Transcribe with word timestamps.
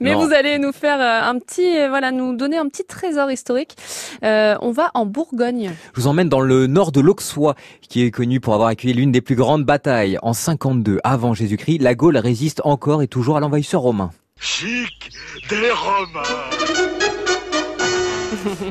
Mais 0.00 0.12
Non. 0.12 0.24
vous 0.26 0.32
allez 0.32 0.58
nous 0.58 0.70
faire 0.72 1.00
euh, 1.00 1.28
un 1.28 1.38
petit, 1.40 1.76
euh, 1.76 1.88
voilà, 1.88 2.12
nous 2.12 2.36
donner 2.36 2.56
un 2.56 2.68
petit 2.68 2.84
trésor 2.84 3.30
historique. 3.32 3.74
Euh, 4.22 4.54
on 4.62 4.70
va 4.70 4.90
en 4.94 5.06
Bourgogne. 5.06 5.72
Je 5.94 6.00
vous 6.00 6.06
emmène 6.06 6.28
dans 6.28 6.40
le 6.40 6.68
nord 6.68 6.92
de 6.92 7.00
l'Auxois, 7.00 7.56
qui 7.88 8.02
est 8.04 8.10
connu 8.12 8.38
pour 8.38 8.54
avoir 8.54 8.68
accueilli 8.68 8.94
l'une 8.94 9.10
des 9.10 9.20
plus 9.20 9.34
grandes 9.34 9.64
batailles. 9.64 10.16
En 10.22 10.32
52 10.34 11.00
avant 11.02 11.34
Jésus-Christ, 11.34 11.78
la 11.78 11.96
Gaule 11.96 12.16
résiste 12.16 12.60
encore 12.64 13.02
et 13.02 13.08
toujours 13.08 13.36
à 13.36 13.40
l'envahisseur 13.40 13.80
romain. 13.80 14.10
Chic 14.40 15.10
des 15.50 15.70
Romains. 15.72 17.17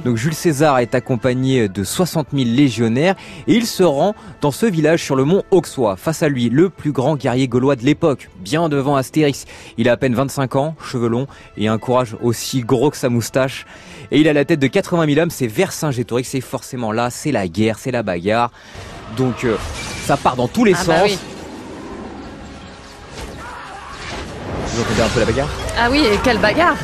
Donc 0.05 0.17
Jules 0.17 0.33
César 0.33 0.79
est 0.79 0.95
accompagné 0.95 1.67
de 1.69 1.83
60 1.83 2.27
000 2.33 2.45
légionnaires 2.49 3.15
et 3.47 3.53
il 3.55 3.65
se 3.65 3.83
rend 3.83 4.15
dans 4.41 4.51
ce 4.51 4.65
village 4.65 5.03
sur 5.03 5.15
le 5.15 5.23
mont 5.23 5.43
Auxois. 5.51 5.95
Face 5.97 6.23
à 6.23 6.29
lui, 6.29 6.49
le 6.49 6.69
plus 6.69 6.91
grand 6.91 7.15
guerrier 7.15 7.47
gaulois 7.47 7.75
de 7.75 7.83
l'époque, 7.83 8.29
bien 8.39 8.69
devant 8.69 8.95
Astérix. 8.95 9.45
Il 9.77 9.89
a 9.89 9.93
à 9.93 9.97
peine 9.97 10.13
25 10.15 10.55
ans, 10.55 10.75
cheveux 10.83 11.07
longs 11.09 11.27
et 11.57 11.67
un 11.67 11.77
courage 11.77 12.15
aussi 12.21 12.61
gros 12.61 12.89
que 12.89 12.97
sa 12.97 13.09
moustache. 13.09 13.65
Et 14.11 14.19
il 14.19 14.27
a 14.27 14.33
la 14.33 14.45
tête 14.45 14.59
de 14.59 14.67
80 14.67 15.05
000 15.07 15.19
hommes, 15.19 15.29
c'est 15.31 15.47
Vercingétorix, 15.47 16.23
c'est 16.25 16.41
forcément 16.41 16.91
là, 16.91 17.09
c'est 17.09 17.31
la 17.31 17.47
guerre, 17.47 17.77
c'est 17.79 17.91
la 17.91 18.03
bagarre. 18.03 18.51
Donc 19.17 19.43
euh, 19.43 19.57
ça 20.05 20.17
part 20.17 20.35
dans 20.35 20.47
tous 20.47 20.63
les 20.65 20.73
Ah 20.73 20.77
sens. 20.77 20.87
bah 20.87 21.01
oui. 21.05 21.17
Vous 24.77 24.83
entendez 24.83 25.01
un 25.01 25.09
peu 25.09 25.19
la 25.21 25.25
bagarre? 25.25 25.49
Ah 25.75 25.89
oui, 25.89 26.03
et 26.05 26.19
quelle 26.23 26.37
bagarre 26.37 26.77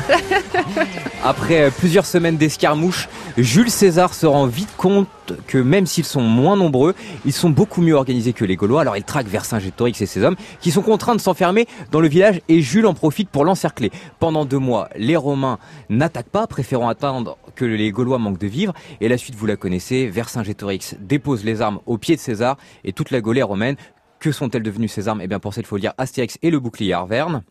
Après 1.22 1.62
euh, 1.62 1.70
plusieurs 1.70 2.06
semaines 2.06 2.36
d'escarmouches, 2.36 3.08
Jules 3.38 3.70
César 3.70 4.14
se 4.14 4.26
rend 4.26 4.46
vite 4.46 4.74
compte 4.76 5.08
que 5.46 5.58
même 5.58 5.86
s'ils 5.86 6.04
sont 6.04 6.20
moins 6.20 6.56
nombreux, 6.56 6.96
ils 7.24 7.32
sont 7.32 7.50
beaucoup 7.50 7.82
mieux 7.82 7.94
organisés 7.94 8.32
que 8.32 8.44
les 8.44 8.56
Gaulois. 8.56 8.80
Alors 8.80 8.96
il 8.96 9.04
traque 9.04 9.28
Vercingétorix 9.28 10.02
et 10.02 10.06
ses 10.06 10.24
hommes 10.24 10.34
qui 10.58 10.72
sont 10.72 10.82
contraints 10.82 11.14
de 11.14 11.20
s'enfermer 11.20 11.68
dans 11.92 12.00
le 12.00 12.08
village 12.08 12.40
et 12.48 12.62
Jules 12.62 12.86
en 12.86 12.94
profite 12.94 13.28
pour 13.28 13.44
l'encercler. 13.44 13.92
Pendant 14.18 14.44
deux 14.44 14.58
mois, 14.58 14.88
les 14.96 15.14
Romains 15.14 15.60
n'attaquent 15.88 16.30
pas, 16.30 16.48
préférant 16.48 16.88
attendre 16.88 17.38
que 17.54 17.64
les 17.64 17.92
Gaulois 17.92 18.18
manquent 18.18 18.40
de 18.40 18.48
vivres. 18.48 18.74
Et 19.00 19.06
la 19.06 19.18
suite, 19.18 19.36
vous 19.36 19.46
la 19.46 19.54
connaissez, 19.54 20.08
Vercingétorix 20.08 20.96
dépose 20.98 21.44
les 21.44 21.62
armes 21.62 21.78
au 21.86 21.96
pied 21.96 22.16
de 22.16 22.20
César 22.20 22.56
et 22.82 22.92
toute 22.92 23.12
la 23.12 23.20
Gaule 23.20 23.38
est 23.38 23.42
romaine. 23.44 23.76
Que 24.18 24.32
sont-elles 24.32 24.64
devenues 24.64 24.88
ces 24.88 25.06
armes? 25.06 25.20
Eh 25.22 25.28
bien 25.28 25.38
pour 25.38 25.54
ça, 25.54 25.60
il 25.60 25.66
faut 25.66 25.76
lire 25.76 25.92
Astérix 25.96 26.38
et 26.42 26.50
le 26.50 26.58
bouclier 26.58 26.92
Arverne. 26.92 27.44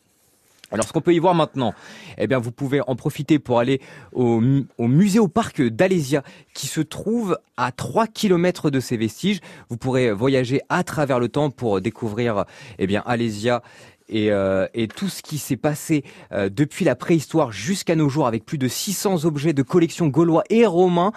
Alors, 0.73 0.87
ce 0.87 0.91
qu'on 0.91 1.01
peut 1.01 1.13
y 1.13 1.19
voir 1.19 1.35
maintenant, 1.35 1.73
eh 2.17 2.25
bien, 2.27 2.39
vous 2.39 2.51
pouvez 2.51 2.81
en 2.87 2.95
profiter 2.95 3.37
pour 3.39 3.59
aller 3.59 3.79
au, 4.11 4.39
mu- 4.41 4.65
au 4.77 4.87
musée 4.87 5.19
au 5.19 5.27
parc 5.27 5.61
d'Alésia, 5.61 6.23
qui 6.53 6.65
se 6.67 6.81
trouve 6.81 7.37
à 7.57 7.71
3 7.71 8.07
km 8.07 8.71
de 8.71 8.79
ces 8.79 8.97
vestiges. 8.97 9.39
Vous 9.69 9.77
pourrez 9.77 10.11
voyager 10.11 10.61
à 10.69 10.83
travers 10.83 11.19
le 11.19 11.29
temps 11.29 11.51
pour 11.51 11.79
découvrir, 11.79 12.45
eh 12.79 12.87
bien, 12.87 13.03
Alésia. 13.05 13.61
Et, 14.09 14.31
euh, 14.31 14.67
et 14.73 14.87
tout 14.87 15.07
ce 15.09 15.21
qui 15.21 15.37
s'est 15.37 15.55
passé 15.57 16.03
euh, 16.31 16.49
depuis 16.49 16.83
la 16.85 16.95
préhistoire 16.95 17.51
jusqu'à 17.51 17.95
nos 17.95 18.09
jours 18.09 18.27
avec 18.27 18.45
plus 18.45 18.57
de 18.57 18.67
600 18.67 19.25
objets 19.25 19.53
de 19.53 19.61
collection 19.63 20.07
gaulois 20.07 20.43
et 20.49 20.65
romains. 20.65 21.11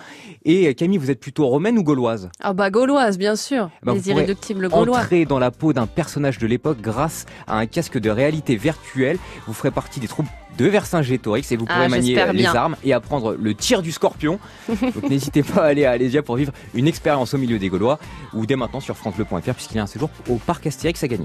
Et 0.44 0.68
euh, 0.68 0.72
Camille, 0.72 0.98
vous 0.98 1.10
êtes 1.10 1.20
plutôt 1.20 1.46
romaine 1.48 1.76
ou 1.78 1.82
gauloise? 1.82 2.30
Ah 2.40 2.52
bah 2.52 2.70
gauloise, 2.70 3.18
bien 3.18 3.36
sûr. 3.36 3.70
Bah, 3.82 3.92
Les 3.94 4.08
irréductibles 4.08 4.68
gaulois. 4.68 4.98
entrer 5.00 5.24
dans 5.24 5.38
la 5.38 5.50
peau 5.50 5.72
d'un 5.72 5.86
personnage 5.86 6.38
de 6.38 6.46
l'époque 6.46 6.80
grâce 6.80 7.26
à 7.46 7.58
un 7.58 7.66
casque 7.66 7.98
de 7.98 8.10
réalité 8.10 8.56
virtuelle. 8.56 9.18
Vous 9.46 9.52
ferez 9.52 9.70
partie 9.72 9.98
des 10.00 10.08
troupes 10.08 10.26
de 10.58 10.64
Vercingétorix 10.66 11.52
et 11.52 11.56
vous 11.56 11.66
Ah, 11.68 11.74
pourrez 11.74 11.88
manier 11.88 12.14
j'espère 12.14 12.32
les 12.32 12.38
bien. 12.38 12.54
armes 12.54 12.76
et 12.82 12.92
apprendre 12.94 13.34
le 13.34 13.54
tir 13.54 13.82
du 13.82 13.92
scorpion. 13.92 14.38
Donc 14.68 15.10
n'hésitez 15.10 15.42
pas 15.42 15.62
à 15.64 15.66
aller 15.66 15.84
à 15.84 15.90
Alésia 15.90 16.22
pour 16.22 16.36
vivre 16.36 16.52
une 16.74 16.86
expérience 16.88 17.34
au 17.34 17.38
milieu 17.38 17.58
des 17.58 17.68
Gaulois 17.68 17.98
ou 18.32 18.46
dès 18.46 18.56
maintenant 18.56 18.80
sur 18.80 18.96
francebleu.fr 18.96 19.52
puisqu'il 19.54 19.76
y 19.76 19.80
a 19.80 19.82
un 19.82 19.86
séjour 19.86 20.08
au 20.30 20.36
parc 20.36 20.66
Astérix 20.66 21.02
à 21.04 21.08
gagner. 21.08 21.24